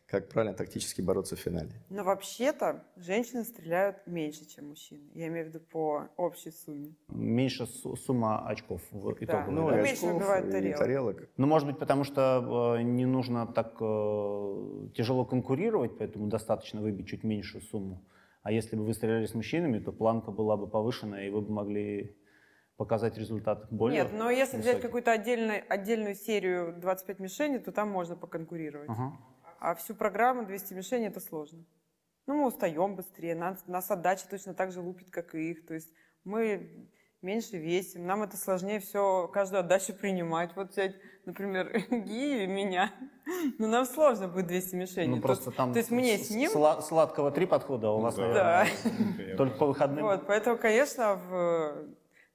[0.08, 1.70] как правильно тактически бороться в финале.
[1.90, 5.02] Но вообще-то женщины стреляют меньше, чем мужчины.
[5.14, 6.94] Я имею в виду по общей сумме.
[7.08, 9.80] Меньше су- сумма очков в итоговой, Ну, да?
[9.80, 10.78] и меньше очков, тарелок.
[10.78, 11.28] тарелок.
[11.36, 17.06] Ну, может быть, потому что э, не нужно так э, тяжело конкурировать, поэтому достаточно выбить
[17.06, 18.02] чуть меньшую сумму.
[18.42, 21.52] А если бы вы стреляли с мужчинами, то планка была бы повышена, и вы бы
[21.52, 22.16] могли
[22.78, 24.82] показать результат более Нет, но если взять высокий.
[24.86, 28.88] какую-то отдельную, отдельную серию 25 мишеней, то там можно поконкурировать.
[28.88, 29.12] Ага.
[29.60, 31.64] А всю программу 200 мишеней это сложно.
[32.26, 35.66] Ну, мы устаем быстрее, нас, нас отдача точно так же лупит, как и их.
[35.66, 35.92] То есть
[36.24, 36.86] мы
[37.22, 40.54] меньше весим, нам это сложнее все, каждую отдачу принимать.
[40.54, 40.94] Вот взять,
[41.24, 42.92] например, Ги и меня,
[43.58, 45.08] ну нам сложно будет 200 мишеней.
[45.08, 46.50] Ну, То- просто там то есть мне с- ним...
[46.52, 48.22] сла- сладкого три подхода, а у вас, Да.
[48.66, 50.04] наверное, только по выходным.
[50.04, 51.88] Вот, поэтому, конечно, в,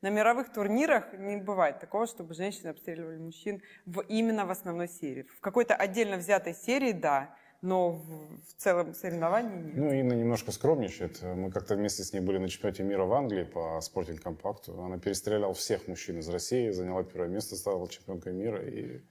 [0.03, 5.23] на мировых турнирах не бывает такого, чтобы женщины обстреливали мужчин в, именно в основной серии.
[5.37, 8.03] В какой-то отдельно взятой серии, да, но в,
[8.41, 9.75] в целом соревновании нет.
[9.77, 11.23] Ну, Инна немножко скромничает.
[11.23, 14.77] Мы как-то вместе с ней были на чемпионате мира в Англии по спортинг компакту.
[14.83, 18.61] Она перестреляла всех мужчин из России, заняла первое место, стала чемпионкой мира.
[18.61, 19.01] И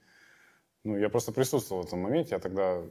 [0.83, 2.35] ну, я просто присутствовал в этом моменте.
[2.35, 2.83] Я тогда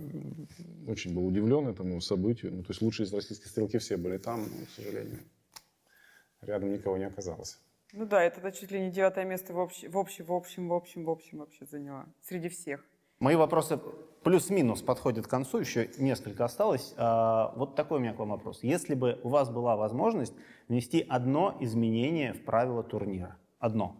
[0.88, 2.52] очень был удивлен этому событию.
[2.52, 5.20] Ну, то есть лучшие из российских стрелки все были там, но, к сожалению,
[6.40, 7.61] рядом никого не оказалось.
[7.92, 10.72] Ну да, это чуть ли не девятое место в, общ- в общем, в общем, в
[10.72, 12.06] общем, в общем вообще заняла.
[12.22, 12.82] Среди всех.
[13.20, 13.78] Мои вопросы
[14.24, 16.94] плюс-минус подходят к концу, еще несколько осталось.
[16.96, 18.62] А, Вот такой у меня к вам вопрос.
[18.62, 20.34] Если бы у вас была возможность
[20.68, 23.96] внести одно изменение в правила турнира, одно,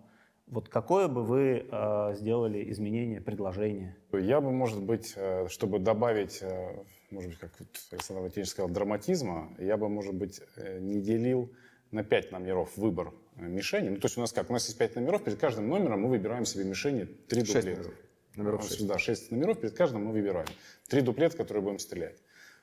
[0.46, 3.96] вот какое бы вы а, сделали изменение, предложение?
[4.12, 8.70] Я бы, может быть, э, чтобы добавить, э, может быть, как вот Александр Валентинович сказал,
[8.70, 11.52] драматизма, я бы, может быть, э, не делил
[11.92, 13.90] на пять номеров выбор э, мишени.
[13.90, 14.50] Ну, то есть у нас как?
[14.50, 17.80] У нас есть пять номеров, перед каждым номером мы выбираем себе мишени три Шесть дуплета.
[17.82, 17.94] номеров.
[18.34, 18.86] Номеров У нас, шесть.
[18.86, 20.46] Да, шесть номеров, перед каждым мы выбираем.
[20.88, 22.16] Три дуплета, которые будем стрелять.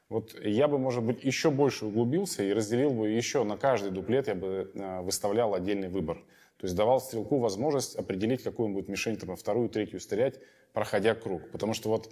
[0.09, 4.27] Вот я бы, может быть, еще больше углубился и разделил бы еще на каждый дуплет,
[4.27, 6.17] я бы э, выставлял отдельный выбор.
[6.57, 10.39] То есть давал стрелку возможность определить, какую он будет мишень, там, вторую, третью стрелять,
[10.73, 11.51] проходя круг.
[11.51, 12.11] Потому что вот э,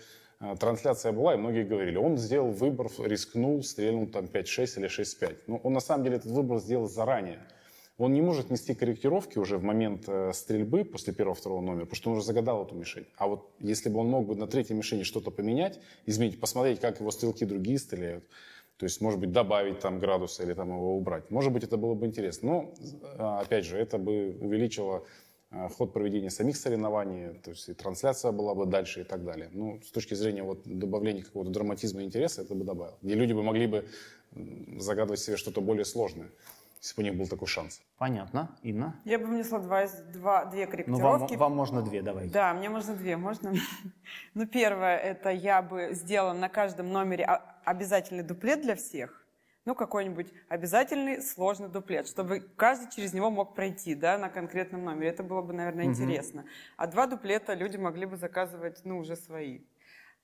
[0.60, 5.38] трансляция была, и многие говорили, он сделал выбор, рискнул, стрельнул там 5-6 или 6-5.
[5.48, 7.40] Но он на самом деле этот выбор сделал заранее.
[7.98, 12.12] Он не может нести корректировки уже в момент э, стрельбы после первого-второго номера, потому что
[12.12, 13.08] он уже загадал эту мишень.
[13.18, 17.00] А вот если бы он мог бы на третьей мишени что-то поменять, изменить, посмотреть, как
[17.00, 18.24] его стрелки другие стреляют,
[18.78, 21.32] то есть, может быть, добавить там градуса или там его убрать.
[21.32, 22.50] Может быть, это было бы интересно.
[22.52, 25.04] Но, э, опять же, это бы увеличило
[25.52, 29.50] ход проведения самих соревнований, то есть и трансляция была бы дальше и так далее.
[29.54, 32.98] Ну, с точки зрения вот добавления какого-то драматизма и интереса, это бы добавило.
[33.02, 33.88] Где люди бы могли бы
[34.78, 36.30] загадывать себе что-то более сложное,
[36.82, 37.82] если бы у них был такой шанс.
[37.98, 38.58] Понятно.
[38.62, 39.00] Инна?
[39.06, 41.36] Я бы внесла два, два, две Ну, вам, корректировки.
[41.36, 42.32] вам можно две, давайте.
[42.34, 43.54] Да, мне можно две, можно?
[44.34, 49.26] Ну, первое, это я бы сделала на каждом номере а- обязательный дуплет для всех.
[49.68, 55.10] Ну, какой-нибудь обязательный сложный дуплет, чтобы каждый через него мог пройти, да, на конкретном номере.
[55.10, 55.94] Это было бы, наверное, Мгм.
[55.94, 56.46] интересно.
[56.78, 59.60] А два дуплета люди могли бы заказывать, ну, уже свои.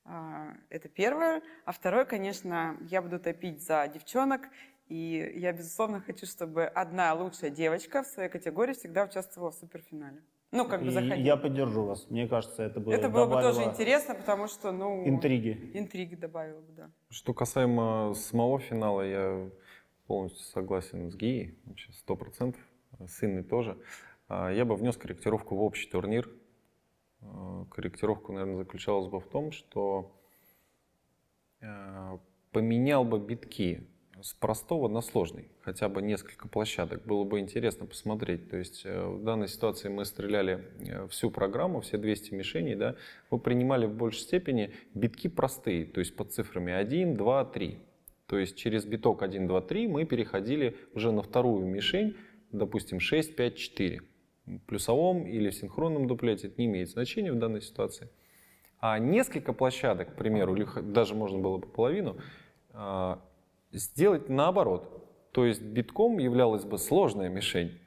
[0.06, 1.41] А, Это первое.
[1.65, 4.43] А второе, конечно, я буду топить за девчонок
[4.88, 10.22] И я, безусловно, хочу, чтобы одна лучшая девочка в своей категории всегда участвовала в суперфинале.
[10.52, 11.15] Ну, как бы заходила.
[11.15, 12.08] Я поддержу вас.
[12.12, 15.08] Мне кажется, это бы Это было бы тоже интересно, потому что, ну...
[15.08, 15.72] Интриги.
[15.74, 16.91] Интриги добавило бы, да.
[17.10, 19.50] Что касаемо самого финала, я
[20.06, 22.62] полностью согласен с Гией, вообще сто процентов,
[23.08, 23.80] с Инной тоже.
[24.28, 26.30] А, я бы внес корректировку в общий турнир.
[27.22, 30.15] А, корректировка, наверное, заключалась бы в том, что
[31.62, 32.19] а,
[32.52, 33.88] поменял бы битки
[34.24, 37.04] с простого на сложный, хотя бы несколько площадок.
[37.06, 38.50] Было бы интересно посмотреть.
[38.50, 42.96] То есть э, в данной ситуации мы стреляли э, всю программу, все 200 мишеней, да,
[43.30, 47.80] мы принимали в большей степени битки простые, то есть под цифрами 1, 2, 3.
[48.28, 52.16] То есть через биток 1, 2, 3 мы переходили уже на вторую мишень,
[52.54, 54.02] допустим, 6, 5, 4.
[54.46, 58.08] В плюсовом или в синхронном дуплете это не имеет значения в данной ситуации.
[58.80, 62.18] А несколько площадок, к примеру, или даже можно было бы половину,
[62.72, 63.22] а,
[63.74, 64.90] сделать наоборот.
[65.32, 67.80] То есть битком являлась бы сложная мишень.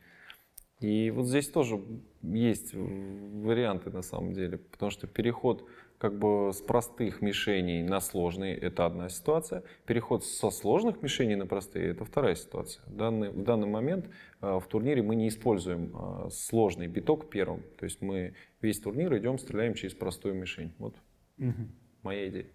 [0.81, 1.81] И вот здесь тоже
[2.23, 5.67] есть варианты на самом деле, потому что переход
[5.99, 9.63] как бы с простых мишеней на сложные– это одна ситуация.
[9.87, 12.85] Переход со сложных мишеней на простые– это вторая ситуация.
[12.87, 14.11] В данный, в данный момент
[14.43, 17.63] э, в турнире мы не используем э, сложный биток первым.
[17.79, 20.75] То есть мы весь турнир идем, стреляем через простую мишень.
[20.79, 20.95] Вот
[21.39, 21.69] угу.
[22.03, 22.47] моя идея.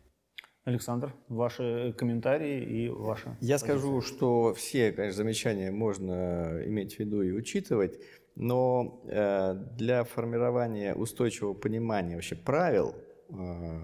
[0.64, 3.30] Александр, ваши комментарии и ваши.
[3.40, 3.58] Я позиция.
[3.58, 8.00] скажу, что все, конечно, замечания можно иметь в виду и учитывать,
[8.36, 12.96] но э, для формирования устойчивого понимания вообще правил
[13.32, 13.80] Э,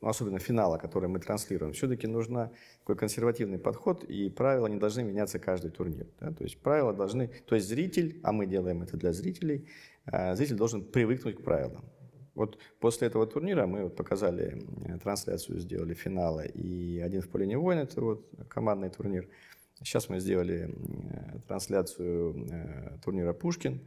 [0.00, 2.50] особенно финала, который мы транслируем, все-таки нужен
[2.80, 6.06] такой консервативный подход, и правила не должны меняться каждый турнир.
[6.20, 6.32] Да?
[6.32, 9.68] То есть правила должны, то есть зритель, а мы делаем это для зрителей,
[10.06, 11.84] э, зритель должен привыкнуть к правилам.
[12.38, 14.62] Вот после этого турнира мы вот показали
[15.02, 19.28] трансляцию, сделали финала и один в поле не воин, это вот командный турнир.
[19.82, 20.72] Сейчас мы сделали
[21.48, 23.80] трансляцию э, турнира Пушкин.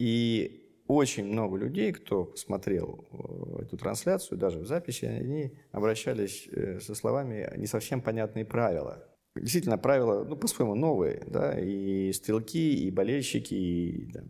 [0.00, 6.80] И очень много людей, кто смотрел э, эту трансляцию, даже в записи, они обращались э,
[6.80, 9.04] со словами «не совсем понятные правила».
[9.36, 14.24] Действительно, правила, ну, по-своему, новые, да, и стрелки, и болельщики, и да,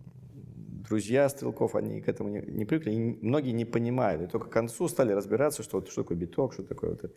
[0.89, 4.53] друзья стрелков, они к этому не, не привыкли, и многие не понимают, и только к
[4.53, 7.15] концу стали разбираться, что, что такое биток, что такое вот это.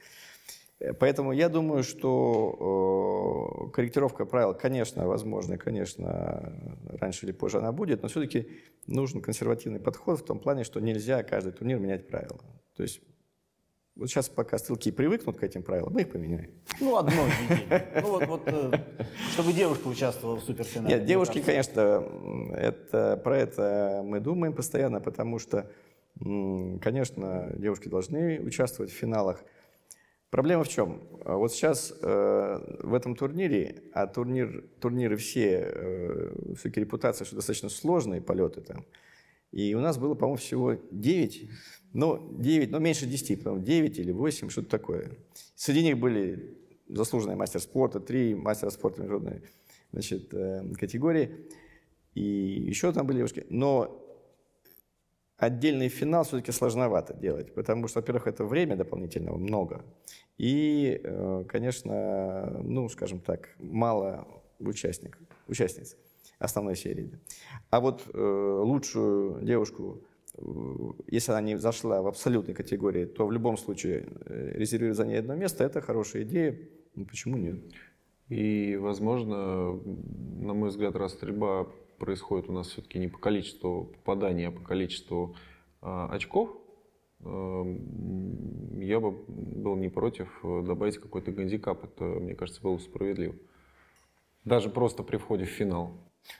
[0.99, 6.53] Поэтому я думаю, что э, корректировка правил, конечно, возможно, конечно,
[6.89, 8.47] раньше или позже она будет, но все-таки
[8.88, 12.39] нужен консервативный подход в том плане, что нельзя каждый турнир менять правила.
[12.75, 13.01] То есть
[14.01, 16.49] вот сейчас пока стрелки привыкнут к этим правилам, мы их поменяем.
[16.79, 17.13] Ну, одно
[18.01, 18.71] Ну, вот, вот, э,
[19.31, 20.95] чтобы девушка участвовала в суперфинале.
[20.95, 22.03] Нет, девушки, конечно,
[22.55, 25.69] это, про это мы думаем постоянно, потому что,
[26.19, 29.43] конечно, девушки должны участвовать в финалах.
[30.31, 31.03] Проблема в чем?
[31.23, 37.35] А вот сейчас э, в этом турнире, а турнир, турниры все, э, все-таки репутация, что
[37.35, 38.83] достаточно сложные полеты там,
[39.51, 41.49] и у нас было, по-моему, всего 9,
[41.93, 45.11] ну, 9, ну, меньше 10, по 9 или 8, что-то такое.
[45.55, 49.41] Среди них были заслуженные мастер спорта, три мастера спорта международной
[49.91, 51.49] значит, э, категории,
[52.13, 53.45] и еще там были девушки.
[53.49, 54.01] Но
[55.37, 59.83] отдельный финал все-таки сложновато делать, потому что, во-первых, это время дополнительного много,
[60.37, 64.27] и, э, конечно, ну, скажем так, мало
[64.59, 65.97] участников, участниц
[66.41, 67.12] основной серии.
[67.69, 70.01] А вот э, лучшую девушку,
[70.36, 70.41] э,
[71.08, 75.19] если она не зашла в абсолютной категории, то в любом случае э, резервировать за ней
[75.19, 76.58] одно место– это хорошая идея.
[76.95, 77.60] Ну, почему нет?
[78.30, 79.73] И, возможно,
[80.39, 84.62] на мой взгляд, раз стрельба происходит у нас все-таки не по количеству попаданий, а по
[84.62, 85.36] количеству
[85.82, 86.49] э, очков,
[87.19, 87.77] э,
[88.80, 91.84] я бы был не против э, добавить какой-то гандикап.
[91.84, 93.36] Это, мне кажется, было справедливо.
[94.45, 95.93] Даже просто при входе в финал.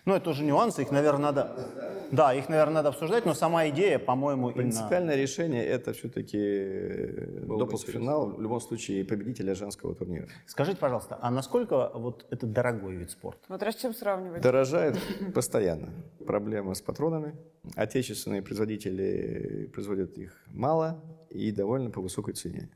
[0.06, 1.67] Ну, это уже нюансы, их, наверное, надо...
[2.12, 5.22] Да, их, наверное, надо обсуждать, но сама идея, по-моему, Принципиальное именно...
[5.22, 10.28] решение– это все-таки допуск в финал, в любом случае, победителя женского турнира.
[10.46, 13.39] Скажите, пожалуйста, а насколько вот это дорогой вид спорта?
[13.46, 14.41] Смотря с чем сравнивать.
[14.41, 14.98] Дорожает
[15.34, 15.94] постоянно.
[16.26, 17.36] Проблема с патронами.
[17.76, 22.70] Отечественные производители производят их мало и довольно по высокой цене.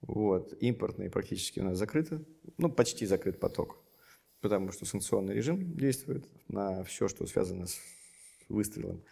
[0.00, 0.54] Вот.
[0.60, 2.24] Импортные практически у нас закрыты.
[2.56, 3.78] Ну, почти закрыт поток
[4.40, 7.78] потому что санкционный режим действует на все, что связано с
[8.48, 9.02] выстрелом.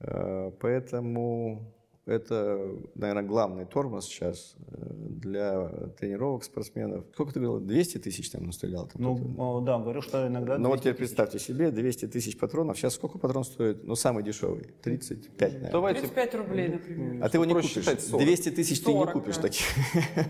[0.00, 1.74] Э, поэтому
[2.06, 7.04] это, наверное, главный тормоз сейчас э, для тренировок спортсменов.
[7.12, 7.60] Сколько ты говорил?
[7.64, 8.88] 200 тысяч там настрелял?
[8.88, 12.78] Там ну, да, говорю, что иногда Ну вот теперь представьте себе, 200 тысяч патронов.
[12.78, 13.84] Сейчас сколько патрон стоит?
[13.84, 14.72] Ну, самый дешевый.
[14.82, 15.70] 35, наверное.
[15.70, 16.00] Давайте.
[16.00, 17.24] 35 рублей, например.
[17.24, 17.74] А ты его не купишь.
[17.74, 19.66] 200 тысяч ты не купишь таких.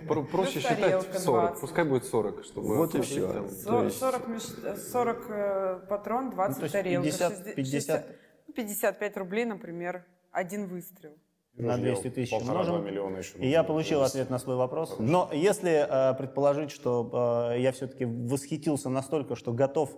[0.32, 1.60] Проще считать 40.
[1.60, 2.44] Пускай будет 40.
[2.44, 3.48] Чтобы вот и все.
[3.48, 7.04] 40, 40 патрон, 20 ну, тарелок.
[7.06, 8.06] 50, 50,
[8.54, 11.16] 55 рублей, например, один выстрел
[11.60, 12.86] на 200 тысяч умножим.
[13.16, 13.38] еще.
[13.38, 14.96] И я получил ответ на свой вопрос.
[14.98, 19.90] Но если э, предположить, что э, я все-таки восхитился настолько, что готов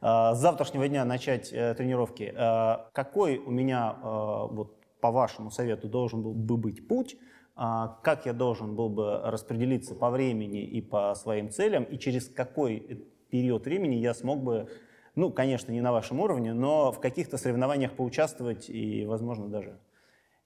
[0.00, 4.06] э, с завтрашнего дня начать э, тренировки, э, какой у меня, э,
[4.50, 7.16] вот по вашему совету, должен был бы быть путь,
[7.56, 7.60] э,
[8.02, 13.06] как я должен был бы распределиться по времени и по своим целям, и через какой
[13.30, 14.68] период времени я смог бы
[15.16, 19.78] ну, конечно, не на вашем уровне, но в каких-то соревнованиях поучаствовать и, возможно, даже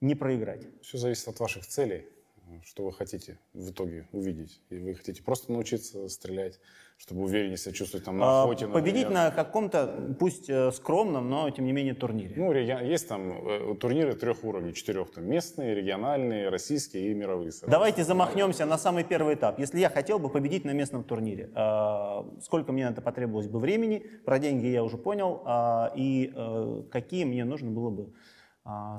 [0.00, 0.66] не проиграть.
[0.82, 2.06] Все зависит от ваших целей,
[2.64, 4.60] что вы хотите в итоге увидеть.
[4.70, 6.58] И вы хотите просто научиться стрелять,
[6.96, 8.66] чтобы увереннее себя чувствовать там, на охоте.
[8.66, 12.34] А, победить на каком-то, пусть э, скромном, но тем не менее турнире.
[12.36, 15.10] Ну, есть там э, турниры трех уровней, четырех.
[15.12, 17.52] Там местные, региональные, российские и мировые.
[17.66, 19.58] Давайте замахнемся на самый первый этап.
[19.58, 23.58] Если я хотел бы победить на местном турнире, а, сколько мне на это потребовалось бы
[23.58, 24.04] времени?
[24.24, 25.42] Про деньги я уже понял.
[25.44, 28.37] А, и э, какие мне нужно было бы а,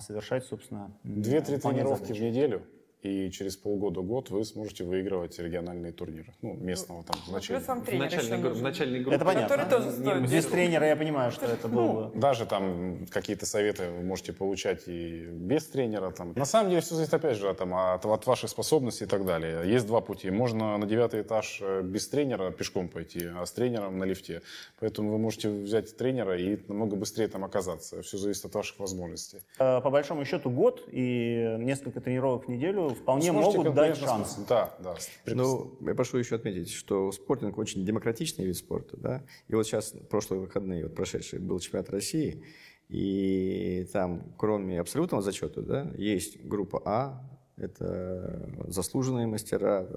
[0.02, 2.64] совершать, собственно, Две-три тренировки в неделю
[3.02, 6.34] и через полгода-год вы сможете выигрывать региональные турниры.
[6.42, 7.60] Ну, местного там ну, значения.
[7.60, 9.16] В начальной, группе, начальной группе.
[9.16, 9.66] Это понятно.
[9.70, 10.30] Тоже стоит.
[10.30, 12.12] Без тренера я понимаю, что это было бы.
[12.14, 16.12] Ну, даже там какие-то советы вы можете получать и без тренера.
[16.12, 16.34] Там.
[16.36, 19.72] На самом деле все зависит опять же там, от, от ваших способностей и так далее.
[19.72, 20.30] Есть два пути.
[20.30, 24.42] Можно на девятый этаж э, без тренера пешком пойти, а с тренером на лифте.
[24.80, 28.02] Поэтому вы можете взять тренера и намного быстрее там оказаться.
[28.02, 29.40] Все зависит от ваших возможностей.
[29.58, 34.38] Э, по большому счету год и несколько тренировок в неделю вполне могут дать шанс.
[34.48, 34.96] Да, да.
[35.26, 39.24] Ну, я прошу еще отметить, что спортинг очень демократичный вид спорта, да.
[39.48, 42.44] И вот сейчас прошлые выходные, вот прошедший был чемпионат России,
[42.90, 47.22] и там, кроме абсолютного зачета, да, есть группа А,
[47.56, 49.88] это заслуженные мастера,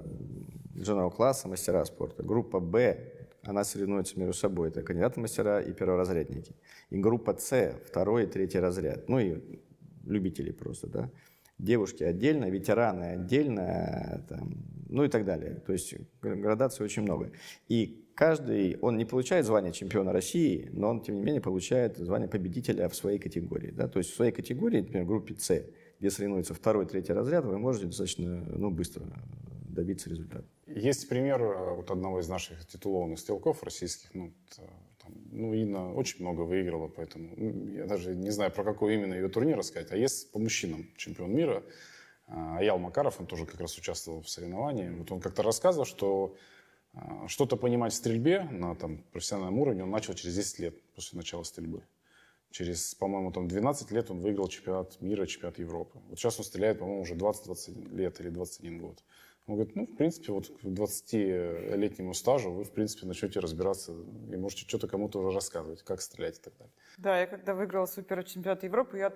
[0.76, 2.22] дженерал класса, мастера спорта.
[2.22, 6.55] Группа Б, она соревнуется между собой, это кандидаты мастера и перворазрядники.
[6.90, 9.40] И группа С, второй и третий разряд, ну и
[10.05, 11.11] любители просто, да
[11.62, 14.55] девушки отдельно, ветераны отдельно, там,
[14.88, 15.55] ну и так далее.
[15.66, 17.33] То есть градаций очень много.
[17.68, 22.29] И каждый, он не получает звание чемпиона России, но он, тем не менее, получает звание
[22.29, 23.70] победителя в своей категории.
[23.70, 23.88] Да?
[23.88, 25.64] То есть в своей категории, например, в группе С,
[25.98, 29.05] где соревнуется второй, третий разряд, вы можете достаточно ну, быстро
[29.68, 30.44] добиться результата.
[30.66, 34.66] Есть пример э, вот одного из наших титулованных стрелков российских, ну, там,
[35.31, 37.35] ну, Инна очень много выиграла, поэтому
[37.72, 39.92] я даже не знаю, про какой именно ее турнир рассказать.
[39.92, 41.62] А есть по мужчинам чемпион мира.
[42.27, 44.90] Аял Макаров, он тоже как раз участвовал в соревновании.
[44.90, 46.37] Вот он как-то рассказывал, что
[46.94, 51.16] а, что-то понимать в стрельбе на там, профессиональном уровне он начал через 10 лет после
[51.16, 51.83] начала стрельбы.
[52.51, 55.98] Через, по-моему, там 12 лет он выиграл чемпионат мира, чемпионат Европы.
[56.09, 59.03] Вот сейчас он стреляет, по-моему, уже 20-20 лет или 21 год.
[59.46, 64.37] Он говорит, ну, в принципе, вот к 20-летнему стажу вы, в принципе, начнете разбираться и
[64.37, 66.72] можете что-то кому-то уже рассказывать, как стрелять и так далее.
[66.98, 69.12] Да, я когда выиграла суперчемпионат Европы, я,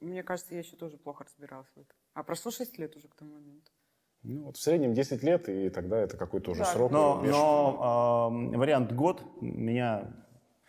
[0.00, 1.96] мне кажется, я еще тоже плохо разбиралась в этом.
[2.12, 3.70] А прошло 6 лет уже к тому моменту.
[4.22, 6.66] Ну, вот в среднем 10 лет, и тогда это какой-то уже да.
[6.66, 6.92] срок.
[6.92, 10.23] Но, но э, вариант год меня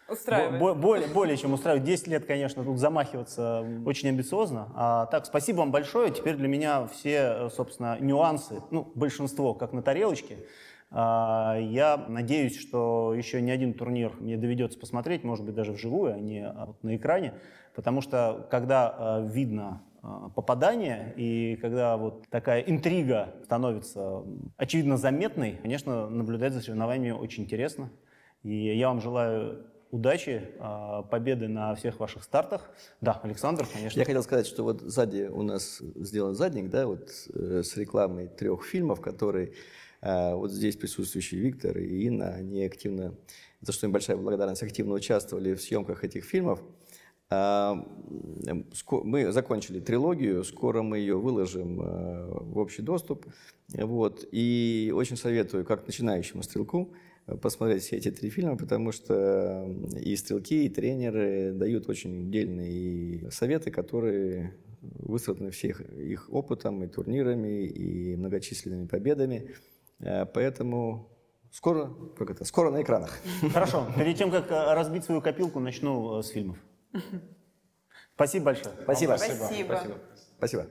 [0.07, 0.77] Устраивает.
[0.77, 1.83] Более, более чем устраивает.
[1.83, 4.71] 10 лет, конечно, тут замахиваться очень амбициозно.
[4.75, 6.11] А, так, спасибо вам большое.
[6.11, 10.37] Теперь для меня все, собственно, нюансы, ну, большинство, как на тарелочке.
[10.91, 16.13] А, я надеюсь, что еще не один турнир мне доведется посмотреть, может быть, даже вживую,
[16.13, 17.33] а не а, вот на экране.
[17.73, 24.21] Потому что, когда а, видно а, попадание, и когда вот такая интрига становится
[24.55, 27.89] очевидно заметной, конечно, наблюдать за соревнованиями очень интересно.
[28.43, 32.69] И я вам желаю удачи, а, победы на всех ваших стартах.
[33.01, 33.99] Да, Александр, конечно.
[33.99, 38.27] Я хотел сказать, что вот сзади у нас сделан задник, да, вот э, с рекламой
[38.27, 39.53] трех фильмов, которые
[40.01, 43.15] а, вот здесь присутствующие Виктор и Инна, они активно,
[43.61, 46.61] за что им большая благодарность, активно участвовали в съемках этих фильмов.
[47.29, 47.75] А,
[48.91, 53.25] мы закончили трилогию, скоро мы ее выложим в общий доступ.
[53.69, 54.27] Вот.
[54.31, 56.93] И очень советую, как начинающему стрелку,
[57.41, 59.67] посмотреть все эти три фильма, потому что
[59.99, 67.65] и стрелки, и тренеры дают очень дельные советы, которые выстраданы всех их опытом и турнирами,
[67.65, 69.55] и многочисленными победами.
[69.99, 71.09] Э, поэтому
[71.51, 73.17] скоро, как это, скоро на экранах.
[73.53, 73.87] Хорошо.
[73.97, 76.57] Перед тем, как э, разбить свою копилку, начну э, с фильмов.
[78.15, 78.75] Спасибо большое.
[78.83, 79.15] Спасибо.
[79.17, 79.45] Спасибо.
[79.65, 79.99] Спасибо.
[80.37, 80.67] Спасибо.